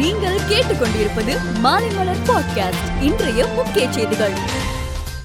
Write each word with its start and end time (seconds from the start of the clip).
நீங்கள் 0.00 0.38
கேட்டுக்கொண்டிருப்பது 0.48 1.36
மாலைமலர் 1.64 2.28
பாட்காஸ்ட் 2.28 3.02
இன்றைய 3.02 3.46
முக்கிய 3.46 3.92
செய்திகள். 3.92 4.30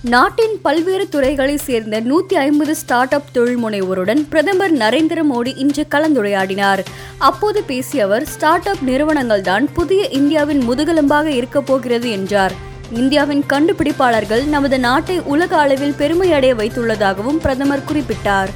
நாட்டின் 0.01 0.61
பல்வேறு 0.61 1.09
துறைகளை 1.09 1.57
சேர்ந்த 1.57 2.01
நூத்தி 2.01 2.33
ஐம்பது 2.33 2.75
ஸ்டார்ட் 2.75 3.13
அப் 3.13 3.23
தொழில் 3.31 3.63
முனைவோருடன் 3.63 4.25
பிரதமர் 4.29 4.73
நரேந்திர 4.73 5.21
மோடி 5.33 5.57
இன்று 5.57 5.85
கலந்துரையாடினார். 5.91 6.85
அப்போது 7.17 7.63
பேசிய 7.63 8.03
அவர் 8.03 8.25
ஸ்டார்ட் 8.25 8.67
அப் 8.67 8.81
நிறுவனங்கள் 8.81 9.41
தான் 9.41 9.73
புதிய 9.73 10.07
இந்தியாவின் 10.07 10.69
முதுகெலும்பாக 10.69 11.25
இருக்கப் 11.25 11.65
போகிறது 11.65 12.09
என்றார். 12.09 12.51
இந்தியாவின் 12.91 13.43
கண்டுபிடிப்பாளர்கள் 13.49 14.45
நமது 14.45 14.79
நாட்டை 14.79 15.19
உலக 15.19 15.57
அளவில் 15.57 15.93
பெருமையடைய 15.93 16.55
வைத்துள்ளதாகவும் 16.55 17.37
பிரதமர் 17.37 17.83
குறிப்பிட்டார். 17.91 18.47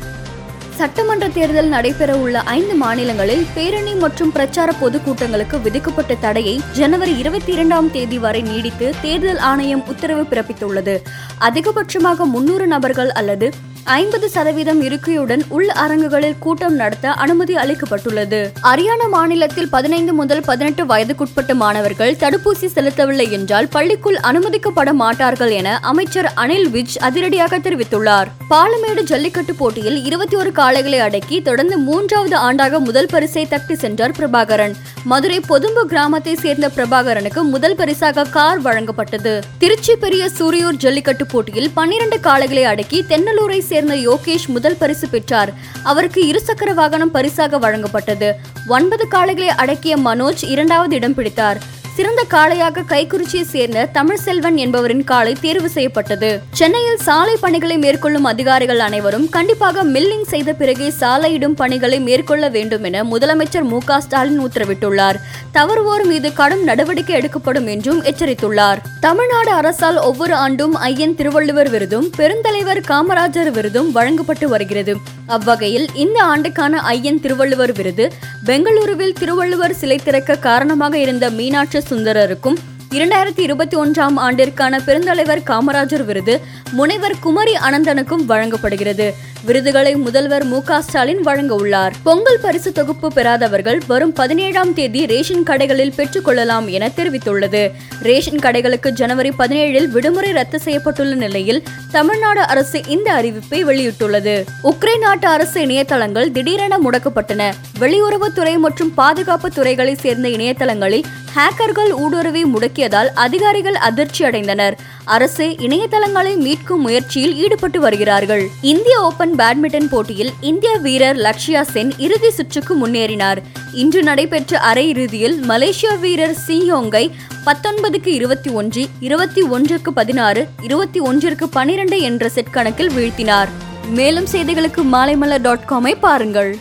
சட்டமன்ற 0.79 1.25
தேர்தல் 1.27 1.67
நடைபெற 1.67 2.11
உள்ள 2.17 2.41
ஐந்து 2.57 2.75
மாநிலங்களில் 2.75 3.45
பேரணி 3.55 3.93
மற்றும் 3.93 4.31
பிரச்சார 4.31 4.69
பொதுக்கூட்டங்களுக்கு 4.81 5.57
விதிக்கப்பட்ட 5.61 6.13
தடையை 6.15 6.53
ஜனவரி 6.71 7.13
இருபத்தி 7.17 7.51
இரண்டாம் 7.51 7.91
தேதி 7.91 8.17
வரை 8.19 8.41
நீடித்து 8.41 8.87
தேர்தல் 9.01 9.41
ஆணையம் 9.49 9.83
உத்தரவு 9.87 10.23
பிறப்பித்துள்ளது. 10.31 10.95
அதிகபட்சமாக 11.39 12.25
முன்னூறு 12.25 12.67
நபர்கள் 12.67 13.11
அல்லது 13.11 13.49
ஐம்பது 13.95 14.29
சதவீதம் 14.29 14.81
இருக்கையுடன் 14.81 15.41
உள் 15.49 15.69
அரங்குகளில் 15.69 16.35
கூட்டம் 16.39 16.73
நடத்த 16.73 17.11
அனுமதி 17.11 17.55
அளிக்கப்பட்டுள்ளது. 17.55 18.51
அரியானா 18.61 19.09
மாநிலத்தில் 19.09 19.69
பதினைந்து 19.69 20.13
முதல் 20.13 20.41
பதினெட்டு 20.41 20.83
வயதுக்குட்பட்ட 20.85 21.53
மாணவர்கள் 21.53 22.15
தடுப்பூசி 22.19 22.67
செலுத்தவில்லை 22.75 23.29
என்றால் 23.29 23.67
பள்ளிக்குள் 23.67 24.15
அனுமதிக்கப்பட 24.15 24.93
மாட்டார்கள் 24.93 25.49
என 25.49 25.79
அமைச்சர் 25.81 26.31
அனில் 26.35 26.69
விஜ் 26.69 26.97
அதிரடியாக 26.97 27.57
தெரிவித்துள்ளார். 27.57 28.27
பாலமேடு 28.49 29.03
ஜல்லிக்கட்டு 29.03 29.55
போட்டியில் 29.55 30.05
இருபத்தி 30.05 30.35
ஒரு 30.35 30.51
காளைகளை 30.51 30.99
அடக்கி 30.99 31.41
தொடர்ந்து 31.41 31.77
மூன்றாவது 31.77 32.37
ஆண்டாக 32.37 32.79
முதல் 32.79 33.09
பரிசை 33.11 33.47
தட்டி 33.47 33.75
சென்றார் 33.75 34.15
பிரபாகரன். 34.19 34.75
மதுரை 35.05 35.39
பொதும்பு 35.39 35.85
கிராமத்தை 35.85 36.35
சேர்ந்த 36.35 36.71
பிரபாகரனுக்கு 36.75 37.41
முதல் 37.41 37.75
பரிசாக 37.75 38.23
கார் 38.23 38.61
வழங்கப்பட்டது. 38.61 39.41
திருச்சி 39.57 39.95
பெரிய 39.95 40.29
சூரியூர் 40.39 40.81
ஜல்லிக்கட்டு 40.85 41.25
போட்டியில் 41.25 41.69
பன்னிரண்டு 41.73 42.17
காளைகளை 42.17 42.63
அடக்கி 42.63 43.05
தென்னலூரை 43.09 43.59
சேர்ந்த 43.59 43.77
யோகேஷ் 43.87 44.47
முதல் 44.47 44.77
பரிசு 44.77 45.07
பெற்றார். 45.07 45.53
அவருக்கு 45.83 46.25
இருசக்கர 46.25 46.73
வாகனம் 46.73 47.11
பரிசாக 47.11 47.59
வழங்கப்பட்டது. 47.59 48.33
ஒன்பது 48.67 49.07
காளைகளை 49.11 49.47
அடக்கிய 49.47 49.97
மனோஜ் 49.97 50.43
இரண்டாவது 50.47 50.95
இடம் 50.95 51.13
பிடித்தார். 51.13 51.77
சிறந்த 51.99 52.25
காளையாக 52.29 52.83
கைக்குறிச்சியை 52.89 53.41
சேர்ந்த 53.41 53.85
தமிழ் 53.85 54.17
செல்வன் 54.17 54.57
என்பவரின் 54.57 55.03
காலை 55.03 55.35
தேர்வு 55.41 55.69
செய்யப்பட்டது. 55.69 56.39
சென்னையில் 56.51 56.97
சாலை 56.97 57.35
பணிகளை 57.41 57.77
மேற்கொள்ளும் 57.77 58.23
அதிகாரிகள் 58.23 58.79
அனைவரும் 58.79 59.29
கண்டிப்பாக 59.29 59.83
மில்லிங் 59.83 60.23
செய்த 60.23 60.53
பிறகே 60.53 60.93
சாலையிடும் 60.99 61.55
பணிகளை 61.55 61.99
மேற்கொள்ள 61.99 62.49
வேண்டும் 62.49 62.83
என 62.83 63.03
முதலமைச்சர் 63.03 63.63
மு 63.63 63.79
ஸ்டாலின் 63.99 64.45
உத்தரவிட்டுள்ளார். 64.45 65.15
தவறுவோர் 65.53 66.05
மீது 66.05 66.33
கடும் 66.33 66.63
நடவடிக்கை 66.63 67.15
எடுக்கப்படும் 67.15 67.67
என்றும் 67.67 68.03
எச்சரித்துள்ளார். 68.03 68.77
தமிழ்நாடு 68.99 69.51
அரசால் 69.51 69.97
ஒவ்வொரு 69.97 70.33
ஆண்டும் 70.33 70.75
ஐயன் 70.75 71.15
திருவள்ளுவர் 71.15 71.69
விருதும் 71.69 72.11
பெருந்தலைவர் 72.17 72.81
காமராஜர் 72.87 73.51
விருதும் 73.51 73.91
வழங்கப்பட்டு 73.91 74.49
வருகிறது. 74.49 74.97
அவ்வகையில் 75.29 75.87
இந்த 75.95 76.17
ஆண்டுக்கான 76.23 76.81
ஐயன் 76.87 77.19
திருவள்ளுவர் 77.19 77.73
விருது 77.73 78.05
பெங்களூருவில் 78.45 79.17
திருவள்ளுவர் 79.19 79.75
சிலை 79.75 79.99
திறக்க 79.99 80.41
காரணமாக 80.41 80.97
இருந்த 80.97 81.25
மீனாட்சி 81.29 81.81
சுந்தரருக்கும் 81.89 82.59
இரண்டாயிரத்தி 82.93 83.39
இருபத்தி 83.39 83.77
ஒன்றாம் 83.77 84.15
ஆண்டிற்கான 84.17 84.79
பெருந்தலைவர் 84.85 85.41
காமராஜர் 85.45 86.05
விருது 86.05 86.41
முனைவர் 86.71 87.19
குமரி 87.19 87.53
அனந்தனுக்கும் 87.53 88.25
வழங்கப்படுகிறது. 88.25 89.13
விருதுகளை 89.45 89.95
முதல்வர் 89.95 90.43
மு 90.43 90.61
ஸ்டாலின் 90.79 91.21
வழங்க 91.21 91.55
உள்ளார். 91.55 91.93
பொங்கல் 92.03 92.39
பரிசு 92.41 92.71
தொகுப்பு 92.71 93.07
பெறாதவர்கள் 93.07 93.79
வரும் 93.87 94.13
பதினேழாம் 94.13 94.73
தேதி 94.73 95.05
ரேஷன் 95.05 95.43
கடைகளில் 95.43 95.93
பெற்றுக் 95.95 96.25
கொள்ளலாம் 96.25 96.67
என 96.67 96.91
தெரிவித்துள்ளது. 96.95 97.71
ரேஷன் 98.01 98.39
கடைகளுக்கு 98.39 98.89
ஜனவரி 98.89 99.31
பதினேழில் 99.39 99.87
விடுமுறை 99.87 100.31
ரத்து 100.31 100.59
செய்யப்பட்டுள்ள 100.65 101.15
நிலையில் 101.15 101.63
தமிழ்நாடு 101.91 102.41
அரசு 102.41 102.81
இந்த 102.87 103.13
அறிவிப்பை 103.13 103.63
வெளியிட்டுள்ளது. 103.65 104.43
உக்ரைன் 104.63 104.99
நாட்டு 104.99 105.27
அரசு 105.27 105.65
இணையதளங்கள் 105.65 106.31
திடீரென 106.31 106.77
முடக்கப்பட்டன. 106.77 107.53
வெளியுறவுத்துறை 107.79 108.57
மற்றும் 108.57 108.93
பாதுகாப்பு 108.93 109.49
துறைகளை 109.49 109.95
சேர்ந்த 109.95 110.27
இணையதளங்களில் 110.27 111.03
ஹேக்கர்கள் 111.35 111.91
ஊடுருவி 111.91 112.45
தாக்கியதால் 112.79 113.09
அதிகாரிகள் 113.13 113.75
அதிர்ச்சி 113.75 114.25
அடைந்தனர். 114.25 114.71
அரசு 115.05 115.45
இணையதளங்களை 115.47 116.33
மீட்கும் 116.45 116.83
முயற்சியில் 116.85 117.35
ஈடுபட்டு 117.35 117.79
வருகிறார்கள். 117.79 118.47
இந்திய 118.61 119.01
ஓபன் 119.01 119.35
பேட்மிண்டன் 119.35 119.89
போட்டியில் 119.89 120.31
இந்திய 120.41 120.75
வீரர் 120.75 121.17
லக்ஷயா 121.17 121.61
சென் 121.61 121.93
இறுதி 121.97 122.29
சுற்றுக்கு 122.29 122.87
முன்னேறினார். 122.87 123.37
இன்று 123.73 124.03
நடைபெற்ற 124.03 124.61
அரையிறுதியில் 124.73 125.39
மலேசிய 125.41 125.91
வீரர் 125.91 126.35
சியோங்கை 126.47 127.11
பத்தொன்பதுக்கு 127.45 128.07
இருபத்தி 128.07 128.49
ஒன்று 128.49 128.87
இருபத்தி 128.99 129.41
ஒன்றுக்கு 129.41 129.93
பதினாறு 129.93 130.47
இருபத்தி 130.61 130.99
ஒன்றிற்கு 130.99 131.49
பனிரெண்டு 131.49 131.99
என்ற 132.01 132.29
செட் 132.29 132.51
கணக்கில் 132.51 132.91
வீழ்த்தினார். 132.91 133.47
மேலும் 133.89 134.27
செய்திகளுக்கு 134.31 134.83
மாலைமலர் 134.91 135.41
டாட் 135.41 135.67
காமை 135.69 135.95
பாருங்கள். 135.99 136.57